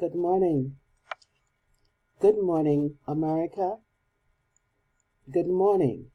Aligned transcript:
Good 0.00 0.14
morning. 0.14 0.76
Good 2.20 2.40
morning, 2.40 2.98
America. 3.08 3.78
Good 5.28 5.48
morning. 5.48 6.12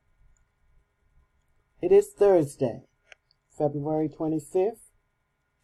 It 1.82 1.92
is 1.92 2.14
Thursday, 2.18 2.84
February 3.58 4.08
25th, 4.08 4.92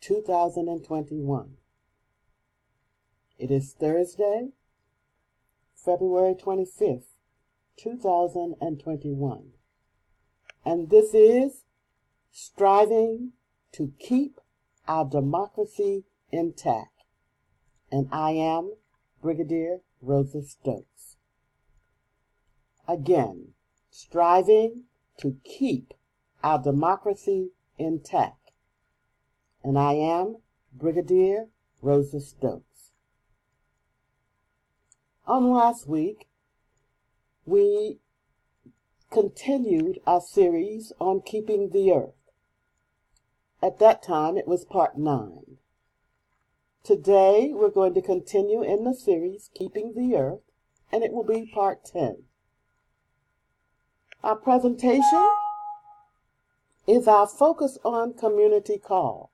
2021. 0.01 1.51
It 3.37 3.51
is 3.51 3.73
Thursday, 3.79 4.49
February 5.73 6.35
25th, 6.35 7.15
2021. 7.77 9.43
And 10.65 10.89
this 10.89 11.13
is 11.13 11.63
Striving 12.33 13.31
to 13.71 13.93
Keep 13.97 14.41
Our 14.89 15.05
Democracy 15.05 16.03
Intact 16.33 16.98
and 17.91 18.07
I 18.11 18.31
am 18.31 18.73
Brigadier 19.21 19.79
Rosa 20.01 20.41
Stokes. 20.43 21.17
Again, 22.87 23.49
striving 23.89 24.85
to 25.17 25.37
keep 25.43 25.93
our 26.43 26.61
democracy 26.61 27.51
intact. 27.77 28.51
And 29.63 29.77
I 29.77 29.93
am 29.93 30.37
Brigadier 30.73 31.47
Rosa 31.81 32.21
Stokes. 32.21 32.91
On 35.27 35.51
last 35.51 35.87
week, 35.87 36.27
we 37.45 37.99
continued 39.11 39.99
our 40.05 40.21
series 40.21 40.93
on 40.99 41.21
keeping 41.21 41.69
the 41.69 41.91
earth. 41.91 42.13
At 43.61 43.79
that 43.79 44.01
time, 44.01 44.37
it 44.37 44.47
was 44.47 44.65
part 44.65 44.97
nine. 44.97 45.57
Today, 46.83 47.51
we're 47.53 47.69
going 47.69 47.93
to 47.93 48.01
continue 48.01 48.63
in 48.63 48.83
the 48.83 48.95
series, 48.95 49.49
Keeping 49.53 49.93
the 49.95 50.15
Earth, 50.15 50.39
and 50.91 51.03
it 51.03 51.11
will 51.11 51.25
be 51.25 51.51
part 51.53 51.85
10. 51.85 52.23
Our 54.23 54.35
presentation 54.35 55.29
is 56.87 57.07
our 57.07 57.27
focus 57.27 57.77
on 57.83 58.13
community 58.13 58.77
call. 58.77 59.31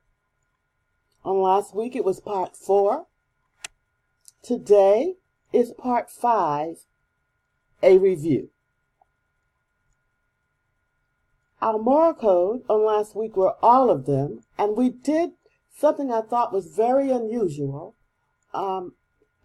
On 1.23 1.41
last 1.41 1.75
week, 1.75 1.95
it 1.95 2.03
was 2.03 2.19
part 2.19 2.57
4. 2.57 3.05
Today 4.43 5.15
is 5.53 5.71
part 5.71 6.11
5, 6.11 6.85
a 7.81 7.97
review. 7.97 8.49
Our 11.61 11.77
moral 11.77 12.13
code 12.13 12.63
on 12.69 12.85
last 12.85 13.15
week 13.15 13.37
were 13.37 13.55
all 13.61 13.89
of 13.89 14.05
them, 14.05 14.41
and 14.57 14.75
we 14.75 14.89
did 14.89 15.31
something 15.75 16.11
I 16.11 16.21
thought 16.21 16.53
was 16.53 16.67
very 16.67 17.11
unusual. 17.11 17.95
Um, 18.53 18.93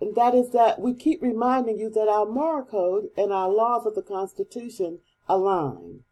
and 0.01 0.15
that 0.15 0.35
is 0.35 0.51
that 0.53 0.81
we 0.81 0.95
keep 0.95 1.21
reminding 1.21 1.79
you 1.79 1.91
that 1.91 2.09
our 2.09 2.25
moral 2.25 2.65
code 2.65 3.09
and 3.17 3.33
our 3.33 3.51
laws 3.51 3.85
of 3.85 3.95
the 3.95 4.03
Constitution 4.03 5.01
align 5.29 6.05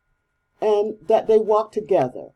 and 0.60 0.96
that 1.06 1.26
they 1.26 1.38
walk 1.38 1.72
together. 1.72 2.30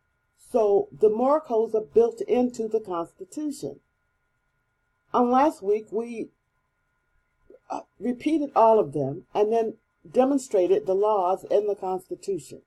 So 0.51 0.89
the 0.93 1.11
moral 1.11 1.41
codes 1.41 1.75
are 1.75 1.83
built 1.83 2.21
into 2.23 2.69
the 2.69 2.81
Constitution. 2.81 3.81
On 5.13 5.31
last 5.31 5.63
week, 5.63 5.87
we 5.91 6.29
uh, 7.71 7.81
repeated 7.99 8.51
all 8.55 8.79
of 8.79 8.93
them 8.93 9.25
and 9.35 9.53
then 9.53 9.77
demonstrated 10.11 10.87
the 10.87 10.95
laws 10.95 11.45
in 11.51 11.67
the 11.67 11.75
Constitution. 11.75 12.63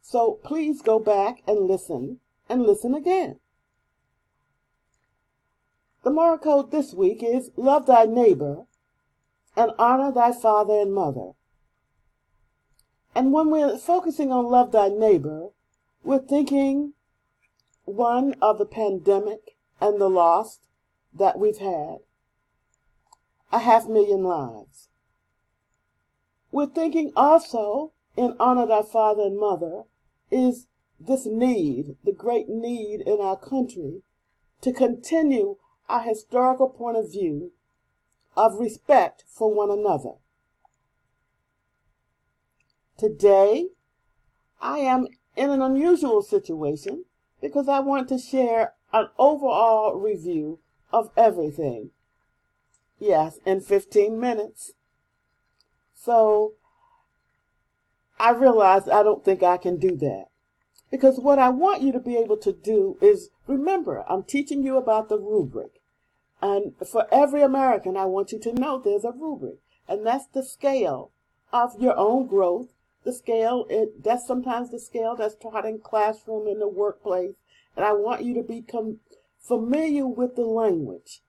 So 0.00 0.38
please 0.44 0.82
go 0.82 0.98
back 0.98 1.42
and 1.46 1.66
listen 1.66 2.20
and 2.48 2.62
listen 2.62 2.94
again. 2.94 3.40
The 6.06 6.12
moral 6.12 6.38
code 6.38 6.70
this 6.70 6.94
week 6.94 7.20
is 7.20 7.50
love 7.56 7.86
thy 7.86 8.04
neighbor 8.04 8.66
and 9.56 9.72
honor 9.76 10.12
thy 10.12 10.30
father 10.30 10.74
and 10.74 10.94
mother. 10.94 11.32
And 13.12 13.32
when 13.32 13.50
we're 13.50 13.76
focusing 13.76 14.30
on 14.30 14.44
love 14.44 14.70
thy 14.70 14.86
neighbor, 14.86 15.48
we're 16.04 16.20
thinking 16.20 16.92
one 17.86 18.36
of 18.40 18.58
the 18.58 18.66
pandemic 18.66 19.56
and 19.80 20.00
the 20.00 20.08
loss 20.08 20.60
that 21.12 21.40
we've 21.40 21.58
had, 21.58 21.96
a 23.50 23.58
half 23.58 23.88
million 23.88 24.22
lives. 24.22 24.88
We're 26.52 26.66
thinking 26.66 27.10
also 27.16 27.94
in 28.16 28.36
honor 28.38 28.66
thy 28.66 28.82
father 28.82 29.22
and 29.22 29.40
mother 29.40 29.82
is 30.30 30.68
this 31.00 31.26
need, 31.26 31.96
the 32.04 32.12
great 32.12 32.48
need 32.48 33.00
in 33.00 33.18
our 33.20 33.36
country 33.36 34.02
to 34.60 34.72
continue 34.72 35.56
a 35.88 36.02
historical 36.02 36.68
point 36.68 36.96
of 36.96 37.10
view 37.10 37.52
of 38.36 38.58
respect 38.58 39.24
for 39.28 39.52
one 39.52 39.70
another. 39.70 40.14
Today, 42.98 43.68
I 44.60 44.78
am 44.78 45.06
in 45.36 45.50
an 45.50 45.62
unusual 45.62 46.22
situation 46.22 47.04
because 47.40 47.68
I 47.68 47.80
want 47.80 48.08
to 48.08 48.18
share 48.18 48.74
an 48.92 49.08
overall 49.18 49.94
review 49.94 50.60
of 50.92 51.10
everything. 51.16 51.90
Yes, 52.98 53.38
in 53.44 53.60
15 53.60 54.18
minutes. 54.18 54.72
So 55.94 56.54
I 58.18 58.30
realize 58.30 58.88
I 58.88 59.02
don't 59.02 59.24
think 59.24 59.42
I 59.42 59.58
can 59.58 59.76
do 59.76 59.96
that. 59.96 60.26
Because 60.90 61.18
what 61.18 61.38
I 61.38 61.50
want 61.50 61.82
you 61.82 61.92
to 61.92 62.00
be 62.00 62.16
able 62.16 62.36
to 62.38 62.52
do 62.52 62.96
is 63.02 63.28
remember, 63.46 64.04
I'm 64.08 64.22
teaching 64.22 64.62
you 64.62 64.76
about 64.76 65.08
the 65.08 65.18
rubric. 65.18 65.75
And 66.42 66.74
for 66.86 67.06
every 67.12 67.42
American, 67.42 67.96
I 67.96 68.04
want 68.04 68.32
you 68.32 68.38
to 68.40 68.52
know 68.52 68.78
there's 68.78 69.04
a 69.04 69.12
rubric. 69.12 69.56
And 69.88 70.06
that's 70.06 70.26
the 70.26 70.42
scale 70.42 71.12
of 71.52 71.80
your 71.80 71.96
own 71.96 72.26
growth. 72.26 72.68
The 73.04 73.12
scale, 73.12 73.66
it, 73.70 74.02
that's 74.02 74.26
sometimes 74.26 74.70
the 74.70 74.80
scale 74.80 75.14
that's 75.16 75.36
taught 75.36 75.64
in 75.64 75.78
classroom, 75.78 76.48
in 76.48 76.58
the 76.58 76.68
workplace. 76.68 77.34
And 77.76 77.84
I 77.84 77.92
want 77.92 78.24
you 78.24 78.34
to 78.34 78.42
become 78.42 78.98
familiar 79.40 80.06
with 80.06 80.36
the 80.36 80.44
language. 80.44 81.22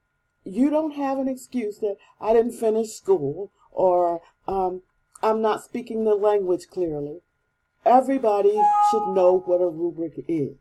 You 0.44 0.69
don't 0.69 0.96
have 0.96 1.19
an 1.19 1.28
excuse 1.28 1.79
that 1.79 1.97
I 2.19 2.34
didn't 2.34 2.53
finish 2.53 2.94
school 2.94 3.51
or 3.72 4.22
um, 4.47 4.81
I'm 5.22 5.41
not 5.41 5.63
speaking 5.63 6.03
the 6.03 6.16
language 6.16 6.67
clearly. 6.72 7.19
Everybody 7.85 8.59
should 8.90 9.13
know 9.13 9.44
what 9.46 9.62
a 9.62 9.67
rubric 9.67 10.25
is. 10.28 10.57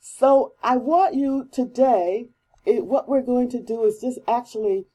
So 0.00 0.52
I 0.62 0.76
want 0.76 1.14
you 1.14 1.48
today, 1.50 2.28
it, 2.64 2.86
what 2.86 3.08
we're 3.08 3.22
going 3.22 3.50
to 3.50 3.62
do 3.62 3.84
is 3.84 4.00
just 4.00 4.18
actually 4.26 4.86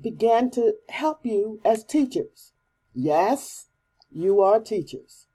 begin 0.00 0.50
to 0.52 0.74
help 0.88 1.24
you 1.24 1.60
as 1.64 1.84
teachers. 1.84 2.52
Yes, 2.94 3.68
you 4.10 4.40
are 4.40 4.60
teachers. 4.60 5.26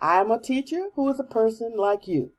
I 0.00 0.20
am 0.20 0.30
a 0.30 0.40
teacher 0.40 0.88
who 0.94 1.08
is 1.08 1.20
a 1.20 1.24
person 1.24 1.74
like 1.76 2.06
you. 2.06 2.32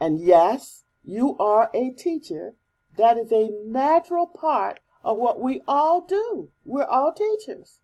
And 0.00 0.20
yes, 0.20 0.84
you 1.04 1.36
are 1.38 1.70
a 1.74 1.90
teacher. 1.90 2.54
That 2.96 3.16
is 3.16 3.32
a 3.32 3.50
natural 3.64 4.26
part 4.26 4.80
of 5.04 5.16
what 5.18 5.40
we 5.40 5.62
all 5.66 6.00
do. 6.00 6.50
We're 6.64 6.84
all 6.84 7.12
teachers. 7.12 7.80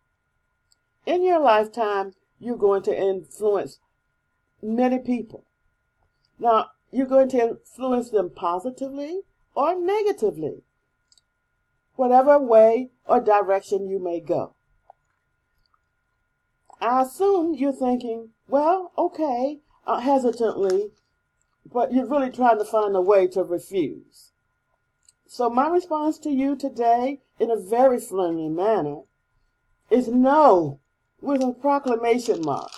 In 1.07 1.23
your 1.23 1.41
lifetime, 1.41 2.13
you're 2.39 2.57
going 2.57 2.83
to 2.83 2.97
influence 2.97 3.81
many 4.63 4.99
people. 4.99 5.45
Now, 6.39 6.67
you're 6.91 7.07
going 7.07 7.29
to 7.31 7.41
influence 7.41 8.11
them 8.11 8.31
positively 8.35 9.23
or 9.55 9.75
negatively, 9.75 10.63
whatever 11.97 12.39
way 12.39 12.91
or 13.07 13.21
direction 13.21 13.89
you 13.89 13.99
may 13.99 14.21
go. 14.21 14.55
I 16.81 17.03
assume 17.03 17.55
you're 17.55 17.73
thinking, 17.73 18.31
well, 18.47 18.93
okay, 18.97 19.61
uh, 19.87 20.01
hesitantly, 20.01 20.91
but 21.71 21.93
you're 21.93 22.07
really 22.07 22.31
trying 22.31 22.59
to 22.59 22.65
find 22.65 22.95
a 22.95 23.01
way 23.01 23.27
to 23.29 23.43
refuse. 23.43 24.33
So 25.27 25.51
my 25.51 25.69
response 25.69 26.19
to 26.21 26.31
you 26.31 26.57
today, 26.57 27.21
in 27.39 27.51
a 27.51 27.57
very 27.57 28.01
friendly 28.01 28.49
manner, 28.49 29.03
is 29.91 30.09
no 30.09 30.81
with 31.21 31.43
a 31.43 31.53
proclamation 31.53 32.41
mark. 32.43 32.71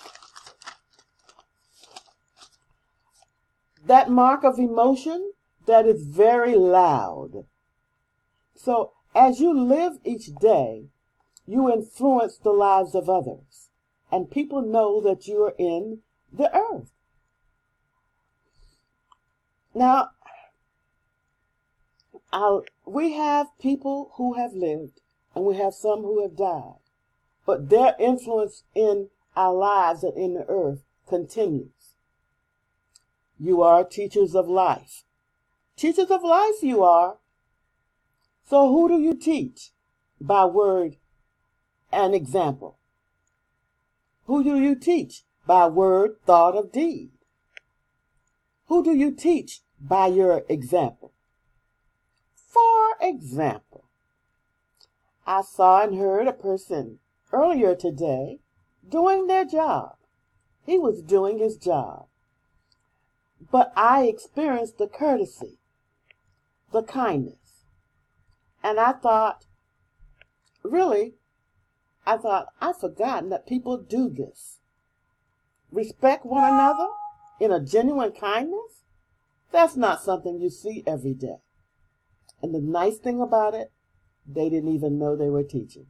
That 3.85 4.09
mark 4.09 4.43
of 4.43 4.59
emotion 4.59 5.33
that 5.65 5.85
is 5.85 6.05
very 6.05 6.55
loud. 6.55 7.45
So 8.55 8.93
as 9.15 9.39
you 9.39 9.57
live 9.57 9.93
each 10.03 10.33
day, 10.35 10.89
you 11.45 11.71
influence 11.71 12.37
the 12.37 12.51
lives 12.51 12.95
of 12.95 13.09
others, 13.09 13.69
and 14.11 14.31
people 14.31 14.61
know 14.61 15.01
that 15.01 15.27
you 15.27 15.43
are 15.43 15.55
in 15.57 15.99
the 16.31 16.55
earth. 16.55 16.91
Now, 19.73 20.11
I'll, 22.31 22.63
we 22.85 23.13
have 23.13 23.47
people 23.59 24.11
who 24.15 24.35
have 24.35 24.53
lived, 24.53 25.01
and 25.35 25.45
we 25.45 25.55
have 25.55 25.73
some 25.73 26.01
who 26.01 26.21
have 26.21 26.37
died 26.37 26.81
but 27.45 27.69
their 27.69 27.95
influence 27.99 28.63
in 28.75 29.09
our 29.35 29.53
lives 29.53 30.03
and 30.03 30.17
in 30.17 30.33
the 30.35 30.45
earth 30.47 30.83
continues. 31.07 31.95
You 33.39 33.61
are 33.61 33.83
teachers 33.83 34.35
of 34.35 34.47
life. 34.47 35.03
Teachers 35.81 36.11
of 36.11 36.21
life, 36.21 36.61
you 36.61 36.83
are. 36.83 37.17
So 38.47 38.69
who 38.69 38.87
do 38.87 39.01
you 39.01 39.15
teach 39.15 39.71
by 40.19 40.45
word 40.45 40.97
and 41.91 42.13
example? 42.13 42.77
Who 44.27 44.43
do 44.43 44.59
you 44.59 44.75
teach 44.75 45.23
by 45.47 45.65
word, 45.65 46.17
thought, 46.23 46.55
of 46.55 46.71
deed? 46.71 47.09
Who 48.67 48.83
do 48.83 48.95
you 48.95 49.09
teach 49.09 49.61
by 49.79 50.05
your 50.05 50.43
example? 50.47 51.13
For 52.35 52.91
example, 53.01 53.85
I 55.25 55.41
saw 55.41 55.81
and 55.81 55.97
heard 55.97 56.27
a 56.27 56.31
person 56.33 56.99
earlier 57.33 57.73
today 57.73 58.37
doing 58.87 59.25
their 59.25 59.45
job. 59.45 59.95
He 60.63 60.77
was 60.77 61.01
doing 61.01 61.39
his 61.39 61.57
job. 61.57 62.05
But 63.49 63.73
I 63.75 64.03
experienced 64.03 64.77
the 64.77 64.85
courtesy, 64.85 65.57
the 66.71 66.83
kindness. 66.83 67.65
And 68.63 68.79
I 68.79 68.93
thought, 68.93 69.45
really, 70.63 71.15
I 72.05 72.17
thought, 72.17 72.47
I've 72.59 72.79
forgotten 72.79 73.29
that 73.29 73.47
people 73.47 73.77
do 73.77 74.09
this. 74.09 74.59
Respect 75.71 76.25
one 76.25 76.43
another 76.43 76.87
in 77.39 77.51
a 77.51 77.63
genuine 77.63 78.11
kindness? 78.11 78.83
That's 79.51 79.75
not 79.75 80.01
something 80.01 80.39
you 80.39 80.49
see 80.49 80.83
every 80.87 81.13
day. 81.13 81.37
And 82.41 82.53
the 82.53 82.61
nice 82.61 82.97
thing 82.97 83.21
about 83.21 83.53
it, 83.53 83.71
they 84.25 84.49
didn't 84.49 84.73
even 84.73 84.97
know 84.97 85.15
they 85.15 85.29
were 85.29 85.43
teaching. 85.43 85.87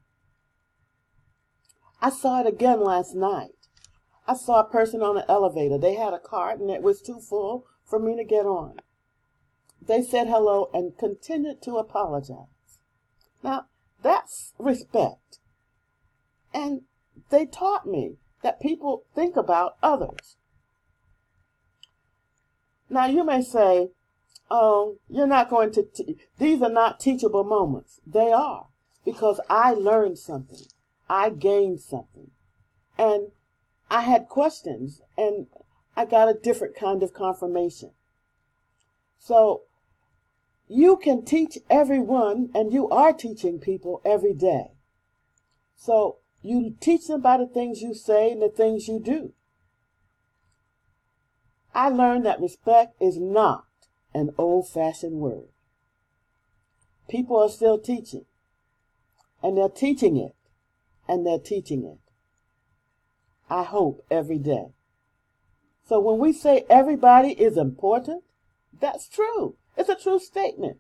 I 2.02 2.10
saw 2.10 2.42
it 2.42 2.48
again 2.48 2.82
last 2.82 3.16
night. 3.16 3.52
I 4.28 4.36
saw 4.36 4.62
a 4.62 4.70
person 4.70 5.02
on 5.02 5.18
an 5.18 5.24
elevator. 5.28 5.78
They 5.78 5.96
had 5.96 6.14
a 6.14 6.20
cart 6.20 6.60
and 6.60 6.70
it 6.70 6.82
was 6.82 7.02
too 7.02 7.20
full 7.20 7.66
for 7.86 8.00
me 8.00 8.16
to 8.16 8.24
get 8.24 8.46
on. 8.46 8.78
They 9.86 10.04
said 10.04 10.28
hello 10.28 10.70
and 10.74 10.98
continued 10.98 11.62
to 11.64 11.78
apologize. 11.78 12.80
Now, 13.44 13.66
that's 14.04 14.54
respect. 14.60 15.40
And 16.54 16.82
they 17.30 17.46
taught 17.46 17.88
me 17.88 18.18
that 18.44 18.62
people 18.62 19.04
think 19.16 19.36
about 19.36 19.78
others. 19.82 20.38
Now, 22.90 23.06
you 23.06 23.24
may 23.24 23.42
say, 23.42 23.90
oh, 24.50 24.98
you're 25.10 25.28
not 25.28 25.50
going 25.50 25.72
to, 25.72 25.86
these 26.38 26.62
are 26.62 26.70
not 26.70 27.00
teachable 27.00 27.44
moments. 27.44 28.02
They 28.06 28.32
are, 28.32 28.68
because 29.06 29.40
I 29.50 29.72
learned 29.72 30.20
something. 30.20 30.66
I 31.10 31.30
gained 31.30 31.80
something. 31.80 32.32
And 32.98 33.32
I 33.90 34.02
had 34.02 34.28
questions, 34.28 35.02
and 35.18 35.48
I 35.96 36.06
got 36.06 36.30
a 36.30 36.34
different 36.34 36.76
kind 36.76 37.02
of 37.02 37.14
confirmation. 37.14 37.92
So, 39.20 39.64
you 40.72 40.96
can 40.96 41.26
teach 41.26 41.58
everyone, 41.70 42.50
and 42.56 42.72
you 42.72 42.88
are 42.90 43.12
teaching 43.12 43.60
people 43.60 44.02
every 44.06 44.34
day. 44.34 44.72
So, 45.76 46.20
you 46.42 46.76
teach 46.80 47.08
them 47.08 47.20
by 47.20 47.38
the 47.38 47.46
things 47.46 47.82
you 47.82 47.94
say 47.94 48.32
and 48.32 48.42
the 48.42 48.48
things 48.48 48.88
you 48.88 49.02
do. 49.02 49.34
I 51.76 51.90
learned 51.90 52.26
that 52.26 52.40
respect 52.40 52.96
is 53.02 53.18
not 53.18 53.66
an 54.14 54.30
old 54.38 54.70
fashioned 54.70 55.20
word. 55.20 55.50
People 57.10 57.38
are 57.38 57.50
still 57.50 57.78
teaching, 57.78 58.26
and 59.44 59.58
they're 59.58 59.68
teaching 59.68 60.16
it, 60.16 60.36
and 61.06 61.26
they're 61.26 61.38
teaching 61.38 61.84
it. 61.84 62.00
I 63.50 63.64
hope 63.64 64.06
every 64.10 64.40
day. 64.40 64.68
So 65.86 66.00
when 66.00 66.18
we 66.18 66.32
say 66.32 66.64
everybody 66.70 67.32
is 67.32 67.58
important, 67.58 68.24
that's 68.80 69.10
true. 69.10 69.58
It's 69.78 69.90
a 69.90 69.96
true 69.96 70.20
statement. 70.20 70.80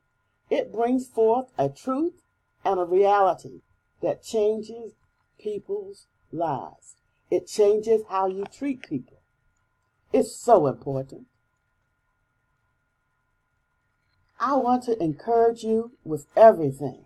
It 0.50 0.72
brings 0.72 1.08
forth 1.08 1.48
a 1.58 1.70
truth 1.70 2.22
and 2.64 2.80
a 2.80 2.84
reality 2.84 3.62
that 4.02 4.24
changes 4.24 4.94
people's 5.40 6.08
lives. 6.32 6.96
It 7.30 7.48
changes 7.48 8.02
how 8.10 8.28
you 8.28 8.46
treat 8.46 8.88
people. 8.88 9.22
It's 10.12 10.36
so 10.36 10.68
important. 10.68 11.28
I 14.40 14.56
want 14.56 14.84
to 14.84 15.02
encourage 15.02 15.64
you 15.64 15.92
with 16.04 16.26
everything 16.36 17.06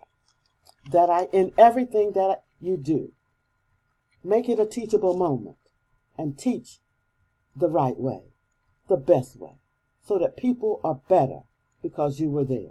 that 0.90 1.10
I, 1.10 1.28
in 1.32 1.52
everything 1.58 2.12
that 2.12 2.42
you 2.60 2.76
do. 2.76 3.12
Make 4.24 4.48
it 4.48 4.58
a 4.58 4.66
teachable 4.66 5.16
moment 5.16 5.58
and 6.18 6.38
teach 6.38 6.78
the 7.54 7.68
right 7.68 7.96
way, 7.96 8.32
the 8.88 8.96
best 8.96 9.36
way, 9.36 9.58
so 10.02 10.18
that 10.18 10.36
people 10.36 10.80
are 10.82 11.00
better 11.08 11.42
because 11.82 12.20
you 12.20 12.30
were 12.30 12.44
there. 12.44 12.70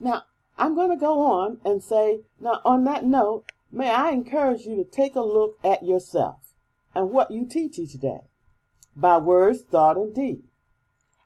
Now, 0.00 0.24
I'm 0.58 0.74
going 0.74 0.90
to 0.90 0.96
go 0.96 1.20
on 1.20 1.58
and 1.64 1.82
say, 1.82 2.20
now, 2.40 2.60
on 2.64 2.84
that 2.84 3.04
note, 3.04 3.44
may 3.72 3.90
I 3.90 4.10
encourage 4.10 4.62
you 4.66 4.76
to 4.76 4.84
take 4.84 5.16
a 5.16 5.20
look 5.20 5.58
at 5.64 5.84
yourself 5.84 6.54
and 6.94 7.10
what 7.10 7.30
you 7.30 7.46
teach 7.46 7.78
each 7.78 7.94
day 7.94 8.20
by 8.96 9.18
words, 9.18 9.62
thought, 9.62 9.96
and 9.96 10.14
deed. 10.14 10.42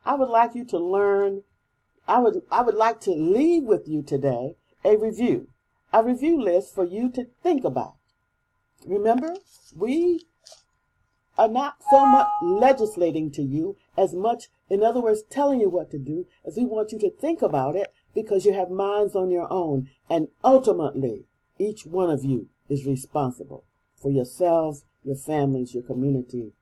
I 0.04 0.14
would 0.14 0.30
like 0.30 0.54
you 0.54 0.64
to 0.66 0.78
learn, 0.78 1.42
I 2.06 2.20
would, 2.20 2.42
I 2.50 2.62
would 2.62 2.74
like 2.74 3.00
to 3.02 3.10
leave 3.10 3.64
with 3.64 3.86
you 3.86 4.02
today 4.02 4.56
a 4.84 4.96
review, 4.96 5.48
a 5.92 6.02
review 6.02 6.40
list 6.40 6.74
for 6.74 6.84
you 6.84 7.10
to 7.12 7.26
think 7.42 7.64
about. 7.64 7.96
Remember, 8.86 9.34
we 9.76 10.24
are 11.36 11.48
not 11.48 11.76
so 11.90 12.06
much 12.06 12.28
legislating 12.42 13.30
to 13.32 13.42
you 13.42 13.76
as 13.98 14.14
much, 14.14 14.48
in 14.70 14.82
other 14.82 15.00
words, 15.00 15.22
telling 15.28 15.60
you 15.60 15.68
what 15.68 15.90
to 15.90 15.98
do, 15.98 16.26
as 16.46 16.56
we 16.56 16.64
want 16.64 16.92
you 16.92 16.98
to 17.00 17.10
think 17.10 17.42
about 17.42 17.74
it 17.74 17.92
because 18.14 18.46
you 18.46 18.52
have 18.52 18.70
minds 18.70 19.14
on 19.16 19.30
your 19.30 19.52
own. 19.52 19.88
And 20.08 20.28
ultimately, 20.44 21.26
each 21.58 21.84
one 21.84 22.10
of 22.10 22.24
you 22.24 22.48
is 22.68 22.86
responsible 22.86 23.64
for 24.00 24.10
yourselves, 24.10 24.84
your 25.02 25.16
families, 25.16 25.74
your 25.74 25.82
community, 25.82 26.52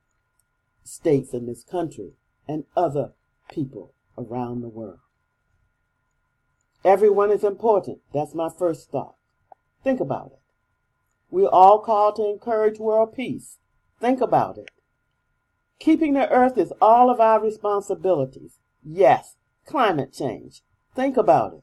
states 0.83 1.35
in 1.35 1.47
this 1.47 1.63
country, 1.63 2.13
and 2.49 2.65
other 2.77 3.13
people 3.51 3.93
around 4.17 4.63
the 4.63 4.69
world. 4.69 5.01
Everyone 6.85 7.31
is 7.31 7.45
important. 7.45 7.99
That's 8.15 8.35
my 8.35 8.49
first 8.49 8.91
thought. 8.91 9.17
Think 9.83 10.01
about 10.01 10.33
it. 10.33 10.41
We're 11.31 11.49
all 11.49 11.81
called 11.81 12.17
to 12.17 12.31
encourage 12.31 12.79
world 12.79 13.15
peace. 13.15 13.59
Think 14.01 14.21
about 14.21 14.57
it. 14.57 14.71
Keeping 15.79 16.15
the 16.15 16.29
earth 16.31 16.57
is 16.59 16.73
all 16.81 17.11
of 17.11 17.21
our 17.21 17.41
responsibilities. 17.41 18.59
Yes, 18.83 19.37
climate 19.67 20.13
change. 20.13 20.63
Think 20.95 21.17
about 21.17 21.55
it. 21.55 21.63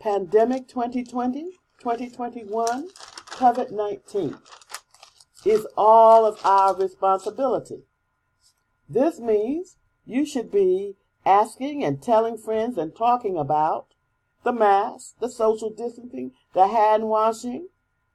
Pandemic 0.00 0.66
2020, 0.68 1.52
2021, 1.80 2.88
COVID 3.28 3.70
19 3.70 4.38
is 5.44 5.66
all 5.76 6.24
of 6.24 6.40
our 6.44 6.76
responsibility. 6.76 7.82
This 8.88 9.20
means 9.20 9.76
you 10.04 10.24
should 10.26 10.50
be 10.50 10.96
asking 11.24 11.84
and 11.84 12.02
telling 12.02 12.36
friends 12.36 12.78
and 12.78 12.94
talking 12.94 13.36
about 13.36 13.86
the 14.44 14.52
mask, 14.52 15.14
the 15.20 15.28
social 15.28 15.70
distancing, 15.70 16.32
the 16.52 16.68
hand 16.68 17.08
washing, 17.08 17.68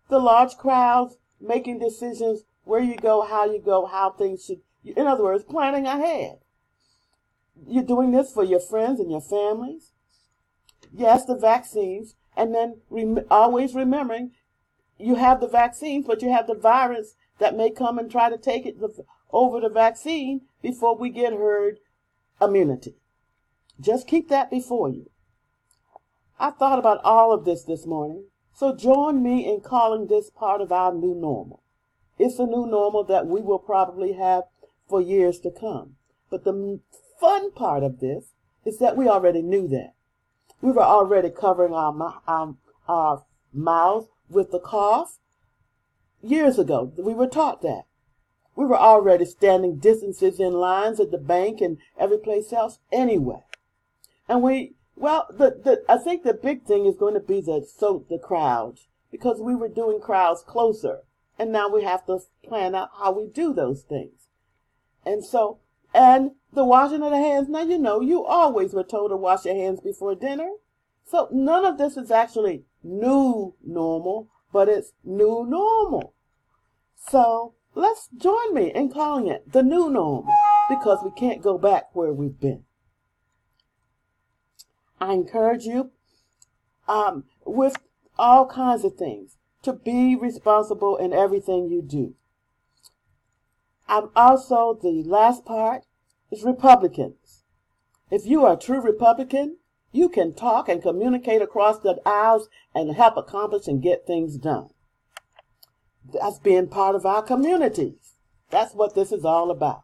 the 0.09 0.19
large 0.19 0.57
crowds 0.57 1.17
making 1.39 1.79
decisions 1.79 2.43
where 2.63 2.81
you 2.81 2.95
go, 2.97 3.21
how 3.21 3.45
you 3.45 3.61
go, 3.61 3.85
how 3.85 4.09
things 4.11 4.43
should, 4.43 4.61
in 4.95 5.07
other 5.07 5.23
words, 5.23 5.43
planning 5.43 5.85
ahead. 5.85 6.37
You're 7.67 7.83
doing 7.83 8.11
this 8.11 8.31
for 8.31 8.43
your 8.43 8.59
friends 8.59 8.99
and 8.99 9.11
your 9.11 9.21
families. 9.21 9.91
Yes, 10.93 11.25
the 11.25 11.35
vaccines, 11.35 12.15
and 12.35 12.53
then 12.53 12.81
always 13.29 13.73
remembering 13.73 14.31
you 14.99 15.15
have 15.15 15.41
the 15.41 15.47
vaccines, 15.47 16.05
but 16.07 16.21
you 16.21 16.31
have 16.31 16.47
the 16.47 16.55
virus 16.55 17.15
that 17.39 17.55
may 17.55 17.69
come 17.69 17.99
and 17.99 18.09
try 18.09 18.29
to 18.29 18.37
take 18.37 18.65
it 18.65 18.77
over 19.31 19.59
the 19.59 19.69
vaccine 19.69 20.41
before 20.61 20.97
we 20.97 21.09
get 21.09 21.33
herd 21.33 21.79
immunity. 22.41 22.95
Just 23.79 24.07
keep 24.07 24.29
that 24.29 24.49
before 24.49 24.89
you. 24.89 25.09
I 26.39 26.51
thought 26.51 26.79
about 26.79 27.01
all 27.03 27.31
of 27.31 27.45
this 27.45 27.63
this 27.63 27.85
morning, 27.85 28.25
so 28.53 28.75
join 28.75 29.21
me 29.21 29.47
in 29.47 29.61
calling 29.61 30.07
this 30.07 30.29
part 30.29 30.61
of 30.61 30.71
our 30.71 30.93
new 30.93 31.15
normal. 31.15 31.63
It's 32.17 32.39
a 32.39 32.45
new 32.45 32.65
normal 32.65 33.03
that 33.05 33.27
we 33.27 33.41
will 33.41 33.59
probably 33.59 34.13
have 34.13 34.43
for 34.87 35.01
years 35.01 35.39
to 35.41 35.51
come. 35.51 35.95
But 36.29 36.43
the 36.43 36.79
fun 37.19 37.51
part 37.51 37.83
of 37.83 37.99
this 37.99 38.33
is 38.65 38.79
that 38.79 38.97
we 38.97 39.07
already 39.07 39.41
knew 39.41 39.67
that. 39.69 39.93
We 40.61 40.71
were 40.71 40.83
already 40.83 41.29
covering 41.29 41.73
our, 41.73 42.21
our, 42.27 42.55
our 42.87 43.25
mouths 43.53 44.07
with 44.29 44.51
the 44.51 44.59
cough 44.59 45.19
years 46.21 46.59
ago. 46.59 46.91
We 46.97 47.13
were 47.13 47.27
taught 47.27 47.61
that. 47.61 47.83
We 48.55 48.65
were 48.65 48.77
already 48.77 49.25
standing 49.25 49.77
distances 49.77 50.39
in 50.39 50.53
lines 50.53 50.99
at 50.99 51.11
the 51.11 51.19
bank 51.19 51.61
and 51.61 51.77
every 51.97 52.17
place 52.17 52.51
else 52.51 52.79
anyway. 52.91 53.43
And 54.27 54.41
we, 54.41 54.75
well, 54.95 55.27
the, 55.29 55.61
the, 55.63 55.83
I 55.87 55.97
think 55.97 56.23
the 56.23 56.33
big 56.33 56.63
thing 56.63 56.85
is 56.85 56.95
going 56.95 57.13
to 57.13 57.19
be 57.19 57.39
the, 57.39 57.65
so 57.77 58.05
the 58.09 58.17
crowds 58.17 58.87
because 59.11 59.39
we 59.39 59.55
were 59.55 59.69
doing 59.69 60.01
crowds 60.01 60.43
closer 60.45 61.01
and 61.37 61.51
now 61.51 61.69
we 61.69 61.83
have 61.83 62.05
to 62.07 62.19
plan 62.43 62.73
out 62.73 62.89
how 62.97 63.11
we 63.11 63.27
do 63.27 63.53
those 63.53 63.83
things. 63.83 64.26
And 65.07 65.23
so, 65.23 65.59
and 65.93 66.31
The 66.51 66.63
washing 66.63 67.03
of 67.03 67.11
the 67.11 67.17
hands. 67.17 67.49
Now, 67.49 67.61
you 67.61 67.77
know, 67.77 68.01
you 68.01 68.25
always 68.25 68.73
were 68.73 68.83
told 68.83 69.11
to 69.11 69.17
wash 69.17 69.45
your 69.45 69.55
hands 69.55 69.79
before 69.79 70.15
dinner. 70.15 70.49
So 71.05 71.29
none 71.31 71.65
of 71.65 71.77
this 71.77 71.97
is 71.97 72.09
actually 72.09 72.65
new 72.83 73.53
normal, 73.63 74.29
but 74.51 74.67
it's 74.67 74.93
new 75.03 75.45
normal. 75.47 76.13
So 76.95 77.53
let's 77.75 78.09
join 78.17 78.53
me 78.53 78.71
in 78.73 78.89
calling 78.91 79.27
it 79.27 79.51
the 79.51 79.61
new 79.61 79.89
normal 79.89 80.33
because 80.67 80.99
we 81.03 81.11
can't 81.11 81.43
go 81.43 81.57
back 81.57 81.93
where 81.93 82.11
we've 82.11 82.39
been. 82.39 82.63
I 84.99 85.13
encourage 85.13 85.65
you 85.65 85.91
um, 86.87 87.25
with 87.45 87.75
all 88.17 88.47
kinds 88.47 88.83
of 88.83 88.95
things 88.95 89.37
to 89.61 89.73
be 89.73 90.15
responsible 90.15 90.97
in 90.97 91.13
everything 91.13 91.69
you 91.69 91.81
do. 91.81 92.15
I'm 93.87 94.09
also, 94.15 94.77
the 94.81 95.03
last 95.03 95.45
part 95.45 95.85
is 96.31 96.43
Republicans. 96.43 97.43
If 98.11 98.25
you 98.25 98.45
are 98.45 98.53
a 98.53 98.57
true 98.57 98.81
Republican, 98.81 99.57
you 99.91 100.09
can 100.09 100.33
talk 100.33 100.69
and 100.69 100.81
communicate 100.81 101.41
across 101.41 101.79
the 101.79 101.99
aisles 102.05 102.49
and 102.75 102.95
help 102.95 103.17
accomplish 103.17 103.67
and 103.67 103.81
get 103.81 104.05
things 104.05 104.37
done. 104.37 104.69
That's 106.13 106.39
being 106.39 106.67
part 106.67 106.95
of 106.95 107.05
our 107.05 107.21
communities. 107.21 108.15
That's 108.49 108.73
what 108.73 108.95
this 108.95 109.11
is 109.11 109.25
all 109.25 109.51
about. 109.51 109.83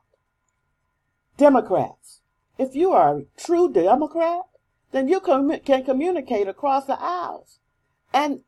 Democrats. 1.37 2.21
If 2.57 2.75
you 2.75 2.91
are 2.91 3.17
a 3.17 3.25
true 3.37 3.71
Democrat, 3.71 4.41
then 4.91 5.07
you 5.07 5.19
can 5.19 5.83
communicate 5.83 6.47
across 6.47 6.85
the 6.85 6.97
aisles 6.99 7.59
and 8.13 8.41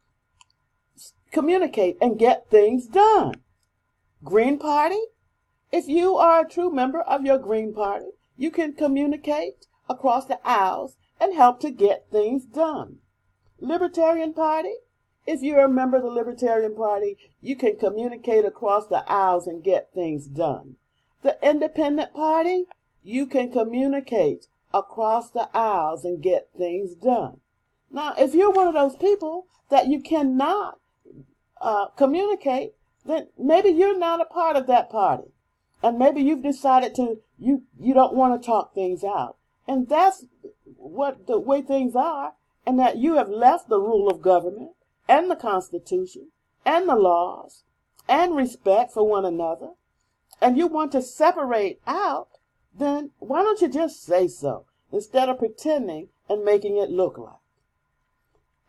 communicate 1.31 1.97
and 1.99 2.19
get 2.19 2.49
things 2.49 2.85
done. 2.85 3.33
Green 4.23 4.57
Party, 4.59 4.99
if 5.71 5.87
you 5.87 6.15
are 6.15 6.41
a 6.41 6.49
true 6.49 6.71
member 6.71 7.01
of 7.01 7.25
your 7.25 7.37
Green 7.37 7.73
Party, 7.73 8.07
you 8.37 8.51
can 8.51 8.73
communicate 8.73 9.65
across 9.89 10.25
the 10.25 10.39
aisles 10.47 10.97
and 11.19 11.33
help 11.33 11.59
to 11.61 11.71
get 11.71 12.09
things 12.11 12.45
done. 12.45 12.97
Libertarian 13.59 14.33
Party, 14.33 14.73
if 15.25 15.41
you're 15.41 15.65
a 15.65 15.69
member 15.69 15.97
of 15.97 16.03
the 16.03 16.09
Libertarian 16.09 16.75
Party, 16.75 17.17
you 17.41 17.55
can 17.55 17.77
communicate 17.77 18.45
across 18.45 18.87
the 18.87 19.03
aisles 19.11 19.47
and 19.47 19.63
get 19.63 19.93
things 19.93 20.27
done. 20.27 20.75
The 21.23 21.37
Independent 21.41 22.13
Party, 22.13 22.65
you 23.03 23.25
can 23.25 23.51
communicate 23.51 24.47
across 24.73 25.31
the 25.31 25.49
aisles 25.55 26.03
and 26.03 26.21
get 26.21 26.49
things 26.57 26.95
done. 26.95 27.39
Now, 27.89 28.13
if 28.17 28.33
you're 28.33 28.51
one 28.51 28.67
of 28.67 28.73
those 28.73 28.95
people 28.97 29.47
that 29.69 29.87
you 29.87 30.01
cannot 30.01 30.79
uh, 31.61 31.87
communicate, 31.97 32.73
then 33.05 33.27
maybe 33.37 33.69
you're 33.69 33.97
not 33.97 34.21
a 34.21 34.25
part 34.25 34.55
of 34.55 34.67
that 34.67 34.89
party. 34.89 35.31
And 35.85 35.99
maybe 35.99 36.19
you've 36.19 36.41
decided 36.41 36.95
to, 36.95 37.19
you, 37.37 37.61
you 37.79 37.93
don't 37.93 38.15
want 38.15 38.41
to 38.41 38.43
talk 38.43 38.73
things 38.73 39.03
out. 39.03 39.37
And 39.67 39.87
that's 39.87 40.25
what 40.77 41.27
the 41.27 41.39
way 41.39 41.61
things 41.61 41.95
are, 41.95 42.33
and 42.65 42.79
that 42.79 42.97
you 42.97 43.17
have 43.17 43.29
left 43.29 43.69
the 43.69 43.79
rule 43.79 44.09
of 44.09 44.19
government 44.19 44.71
and 45.07 45.29
the 45.29 45.35
Constitution 45.35 46.31
and 46.65 46.89
the 46.89 46.95
laws 46.95 47.65
and 48.09 48.35
respect 48.35 48.93
for 48.93 49.07
one 49.07 49.25
another, 49.25 49.73
and 50.41 50.57
you 50.57 50.65
want 50.65 50.91
to 50.93 51.03
separate 51.03 51.79
out, 51.85 52.29
then 52.75 53.11
why 53.19 53.43
don't 53.43 53.61
you 53.61 53.67
just 53.67 54.03
say 54.03 54.27
so 54.27 54.65
instead 54.91 55.29
of 55.29 55.37
pretending 55.37 56.09
and 56.27 56.43
making 56.43 56.77
it 56.77 56.89
look 56.89 57.19
like? 57.19 57.35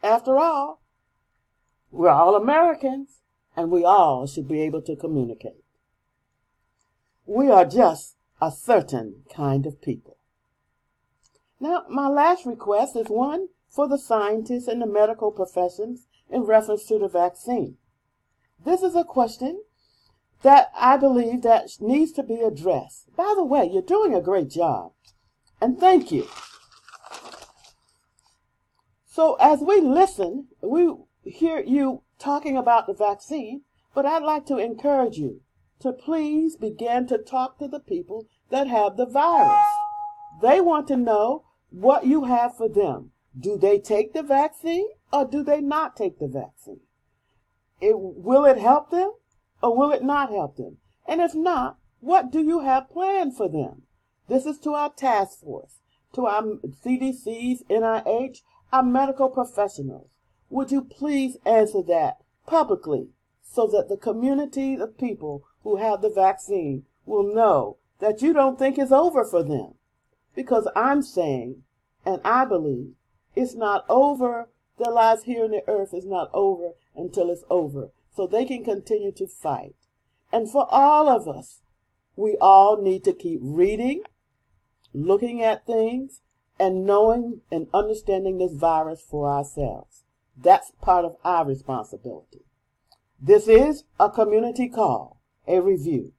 After 0.03 0.37
all, 0.37 0.83
we're 1.91 2.11
all 2.11 2.37
Americans 2.37 3.23
and 3.57 3.71
we 3.71 3.87
all 3.87 4.27
should 4.27 4.47
be 4.47 4.61
able 4.61 4.83
to 4.83 4.97
communicate. 4.97 5.65
We 7.27 7.51
are 7.51 7.65
just 7.65 8.17
a 8.41 8.53
certain 8.53 9.25
kind 9.35 9.67
of 9.67 9.83
people. 9.83 10.17
Now, 11.59 11.85
my 11.89 12.07
last 12.07 12.47
request 12.47 12.95
is 12.95 13.09
one 13.09 13.49
for 13.69 13.89
the 13.89 13.99
scientists 13.99 14.69
and 14.69 14.81
the 14.81 14.87
medical 14.87 15.33
professions 15.33 16.07
in 16.31 16.43
reference 16.43 16.87
to 16.87 16.99
the 16.99 17.09
vaccine. 17.09 17.79
This 18.65 18.83
is 18.83 18.95
a 18.95 19.05
question 19.05 19.63
that 20.43 20.71
I 20.79 20.97
believe 20.97 21.43
that 21.43 21.69
needs 21.81 22.13
to 22.13 22.23
be 22.23 22.41
addressed. 22.41 23.09
By 23.17 23.35
the 23.37 23.45
way, 23.45 23.69
you're 23.73 23.83
doing 23.83 24.15
a 24.15 24.21
great 24.21 24.51
job. 24.51 24.93
And 25.61 25.81
thank 25.81 26.13
you. 26.13 26.29
So 29.09 29.37
as 29.41 29.61
we 29.61 29.81
listen, 29.81 30.49
we 30.63 30.95
hear 31.25 31.59
you 31.59 32.03
talking 32.19 32.57
about 32.57 32.87
the 32.87 32.95
vaccine, 32.95 33.63
but 33.95 34.07
I'd 34.07 34.23
like 34.23 34.47
to 34.47 34.59
encourage 34.59 35.17
you 35.17 35.41
to 35.81 35.93
please 35.93 36.57
begin 36.57 37.07
to 37.09 37.19
talk 37.19 37.59
to 37.59 37.69
the 37.69 37.81
people 37.81 38.27
that 38.51 38.69
have 38.69 38.97
the 38.97 39.07
virus. 39.07 39.65
They 40.41 40.61
want 40.61 40.89
to 40.89 40.97
know 40.97 41.45
what 41.71 42.07
you 42.07 42.25
have 42.25 42.57
for 42.57 42.69
them. 42.69 43.13
Do 43.39 43.59
they 43.59 43.79
take 43.79 44.13
the 44.13 44.23
vaccine 44.23 44.89
or 45.13 45.25
do 45.25 45.43
they 45.43 45.61
not 45.61 45.97
take 45.97 46.19
the 46.19 46.29
vaccine? 46.29 46.81
It, 47.81 47.95
will 47.99 48.45
it 48.45 48.59
help 48.59 48.91
them 48.91 49.13
or 49.63 49.77
will 49.77 49.93
it 49.93 50.03
not 50.03 50.31
help 50.31 50.57
them? 50.57 50.79
And 51.07 51.21
if 51.21 51.35
not, 51.35 51.79
what 52.01 52.31
do 52.31 52.41
you 52.41 52.61
have 52.61 52.91
planned 52.91 53.37
for 53.37 53.49
them? 53.49 53.83
This 54.29 54.47
is 54.47 54.59
to 54.61 54.73
our 54.73 54.91
task 54.91 55.41
force, 55.41 55.81
to 56.15 56.27
our 56.27 56.43
CDCs, 56.43 57.67
NIH, 57.71 58.39
our 58.73 58.83
medical 58.83 59.29
professionals. 59.29 60.09
Would 60.49 60.71
you 60.71 60.83
please 60.83 61.37
answer 61.45 61.83
that 61.83 62.19
publicly 62.47 63.11
so 63.43 63.67
that 63.67 63.89
the 63.89 63.97
community 63.97 64.75
of 64.75 64.99
people 64.99 65.45
who 65.67 65.79
have 65.79 66.01
the 66.01 66.09
vaccine 66.09 66.85
will 67.07 67.35
know 67.35 67.77
that 67.99 68.23
you 68.23 68.33
don't 68.33 68.57
think 68.57 68.79
it's 68.79 68.93
over 68.93 69.25
for 69.25 69.43
them? 69.43 69.75
Because 70.37 70.69
I'm 70.77 71.03
saying, 71.03 71.65
and 72.05 72.21
I 72.25 72.45
believe, 72.45 72.93
it's 73.35 73.57
not 73.57 73.85
over 73.89 74.49
their 74.79 74.93
lives 74.93 75.25
here 75.25 75.43
on 75.43 75.51
the 75.51 75.65
earth 75.67 75.93
is 75.93 76.07
not 76.07 76.31
over 76.33 76.71
until 76.95 77.31
it's 77.31 77.43
over. 77.51 77.91
So 78.15 78.29
they 78.29 78.45
can 78.45 78.63
continue 78.63 79.11
to 79.17 79.27
fight. 79.27 79.75
And 80.31 80.49
for 80.49 80.69
all 80.71 81.09
of 81.09 81.27
us, 81.27 81.63
we 82.15 82.37
all 82.41 82.81
need 82.81 83.03
to 83.03 83.13
keep 83.13 83.41
reading, 83.43 84.03
looking 84.95 85.43
at 85.43 85.67
things, 85.67 86.21
and 86.61 86.87
knowing 86.87 87.41
and 87.51 87.67
understanding 87.75 88.39
this 88.39 88.53
virus 88.53 89.03
for 89.03 89.29
ourselves. 89.29 90.05
That's 90.37 90.71
part 90.81 91.05
of 91.05 91.17
our 91.25 91.45
responsibility. 91.45 92.45
This 93.21 93.49
is 93.49 93.83
a 93.99 94.09
community 94.09 94.69
call, 94.69 95.16
a 95.47 95.61
review. 95.61 96.13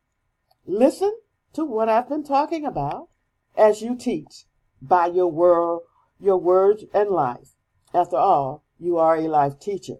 Listen 0.65 1.17
to 1.53 1.65
what 1.65 1.89
I've 1.89 2.09
been 2.09 2.23
talking 2.23 2.65
about 2.65 3.09
as 3.55 3.81
you 3.81 3.95
teach 3.95 4.45
by 4.81 5.07
your 5.07 5.27
word, 5.27 5.81
your 6.19 6.37
words 6.37 6.83
and 6.93 7.09
life. 7.09 7.55
After 7.93 8.17
all, 8.17 8.63
you 8.79 8.97
are 8.97 9.15
a 9.15 9.27
life 9.27 9.59
teacher. 9.59 9.97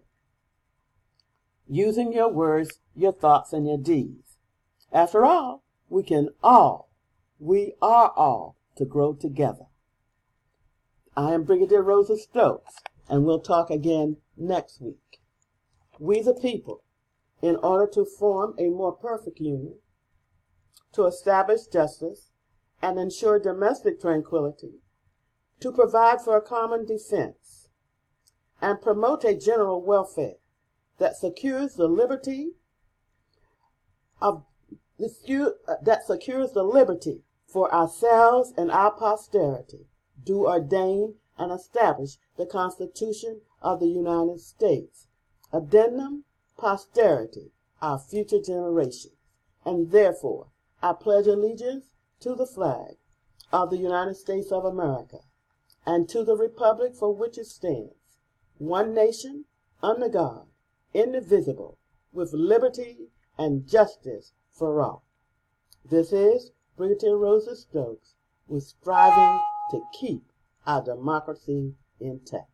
Using 1.68 2.14
your 2.14 2.30
words, 2.30 2.80
your 2.96 3.12
thoughts, 3.12 3.54
and 3.54 3.68
your 3.68 3.78
deeds. 3.78 4.38
After 4.92 5.26
all, 5.26 5.64
we 5.90 6.04
can 6.04 6.30
all, 6.44 6.90
we 7.40 7.74
are 7.82 8.12
all 8.16 8.58
to 8.76 8.86
grow 8.86 9.14
together. 9.14 9.66
I 11.16 11.34
am 11.34 11.44
Brigadier 11.44 11.82
Rosa 11.82 12.18
Stokes, 12.18 12.76
and 13.10 13.26
we'll 13.26 13.40
talk 13.40 13.70
again 13.70 14.18
next 14.38 14.80
week. 14.80 15.20
We 16.00 16.22
the 16.22 16.34
people, 16.34 16.84
in 17.42 17.56
order 17.58 17.88
to 17.94 18.06
form 18.06 18.56
a 18.58 18.70
more 18.70 18.92
perfect 18.92 19.40
union, 19.40 19.80
to 20.94 21.06
establish 21.06 21.68
justice 21.68 22.32
and 22.82 23.00
ensure 23.00 23.40
domestic 23.40 24.00
tranquility, 24.00 24.80
to 25.60 25.72
provide 25.72 26.22
for 26.22 26.38
a 26.38 26.42
common 26.42 26.86
defense, 26.86 27.70
and 28.62 28.82
promote 28.82 29.24
a 29.24 29.36
general 29.36 29.82
welfare 29.82 30.36
that 30.98 31.16
secures 31.16 31.76
the 31.76 31.88
liberty 31.88 32.54
of 34.22 34.44
that 34.98 36.04
secures 36.08 36.54
the 36.54 36.64
liberty 36.64 37.22
for 37.46 37.72
ourselves 37.74 38.52
and 38.58 38.72
our 38.72 38.92
posterity, 38.92 39.86
do 40.24 40.48
ordain 40.48 41.14
and 41.38 41.52
establish 41.52 42.18
the 42.36 42.48
Constitution 42.48 43.42
of 43.62 43.80
the 43.80 43.88
United 43.88 44.40
States. 44.40 45.08
Addendum 45.54 46.24
posterity, 46.58 47.52
our 47.82 48.00
future 48.00 48.42
generations, 48.42 49.16
and 49.64 49.92
therefore 49.92 50.48
I 50.82 50.94
pledge 50.94 51.28
allegiance 51.28 51.92
to 52.22 52.36
the 52.36 52.48
flag 52.48 52.98
of 53.52 53.70
the 53.70 53.78
United 53.78 54.16
States 54.16 54.52
of 54.52 54.66
America 54.66 55.20
and 55.86 56.10
to 56.10 56.24
the 56.24 56.36
republic 56.36 56.96
for 56.96 57.14
which 57.14 57.38
it 57.38 57.46
stands 57.46 57.94
one 58.58 58.94
nation, 58.94 59.46
under 59.84 60.10
God, 60.10 60.48
indivisible, 60.94 61.78
with 62.12 62.34
liberty 62.34 63.10
and 63.38 63.68
justice 63.68 64.34
for 64.52 64.82
all. 64.82 65.04
This 65.86 66.12
is 66.12 66.52
Brigadier 66.76 67.18
Rosa 67.18 67.56
Stokes 67.56 68.16
with 68.48 68.64
striving 68.64 69.40
to 69.72 69.82
keep 69.94 70.24
our 70.66 70.84
democracy 70.84 71.76
intact. 72.00 72.50